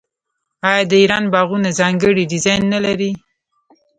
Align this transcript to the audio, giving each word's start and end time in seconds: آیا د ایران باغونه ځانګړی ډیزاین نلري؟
آیا 0.69 0.83
د 0.91 0.93
ایران 1.01 1.25
باغونه 1.33 1.69
ځانګړی 1.79 2.23
ډیزاین 2.31 2.61
نلري؟ 2.73 3.11